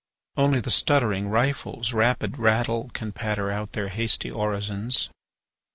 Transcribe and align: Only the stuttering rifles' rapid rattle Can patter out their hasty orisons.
Only 0.35 0.59
the 0.61 0.71
stuttering 0.71 1.27
rifles' 1.29 1.93
rapid 1.93 2.39
rattle 2.39 2.89
Can 2.95 3.11
patter 3.11 3.51
out 3.51 3.73
their 3.73 3.89
hasty 3.89 4.31
orisons. 4.31 5.09